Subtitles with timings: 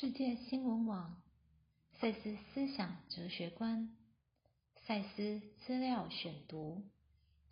[0.00, 1.22] 世界新闻网，
[2.00, 3.94] 赛斯思想哲学观，
[4.88, 6.82] 赛斯资料选读。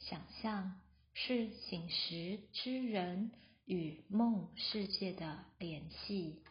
[0.00, 0.80] 想象
[1.14, 3.30] 是醒时之人
[3.64, 6.42] 与梦世界的联系。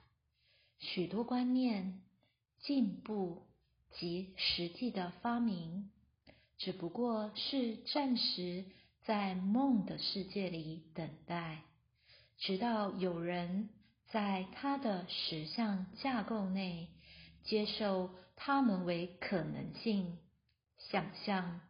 [0.80, 2.02] 许多观念、
[2.62, 3.46] 进步
[4.00, 5.92] 及实际的发明，
[6.58, 8.64] 只不过是暂时
[9.04, 11.64] 在梦的世界里等待，
[12.38, 13.68] 直到有人。
[14.12, 16.90] 在他的实相架构内，
[17.44, 20.18] 接受他们为可能性。
[20.78, 21.62] 想象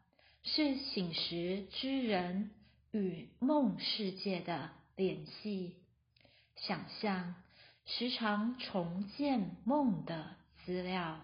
[0.41, 2.49] 是醒时之人
[2.91, 5.75] 与梦世界的联系。
[6.55, 7.35] 想象
[7.85, 10.35] 时常重建梦的
[10.65, 11.21] 资料，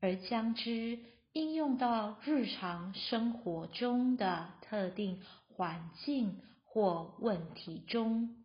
[0.00, 1.00] 而将之
[1.32, 8.36] 应用到日常生活中的特定环境或问题中，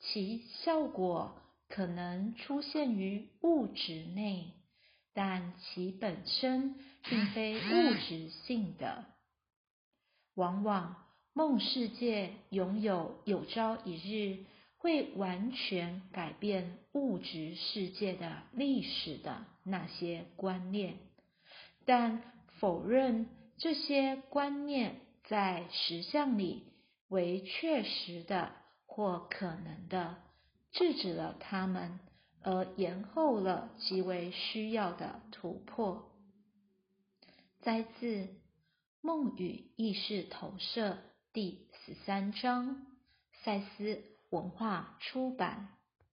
[0.00, 1.40] 其效果。
[1.74, 4.52] 可能出现于物质内，
[5.12, 9.06] 但其本身并非物质性的。
[10.36, 10.94] 往往
[11.32, 14.44] 梦世界拥有有朝一日
[14.76, 20.94] 会完全改变物质世界的历史的那些观念，
[21.84, 22.22] 但
[22.60, 26.62] 否认这些观念在实相里
[27.08, 28.52] 为确实的
[28.86, 30.18] 或可能的。
[30.74, 31.98] 制止了他们，
[32.42, 36.10] 而延后了极为需要的突破。
[37.62, 38.06] 摘自
[39.00, 40.90] 《梦与意识投射》
[41.32, 42.84] 第十三章，
[43.44, 45.68] 赛斯文化出版。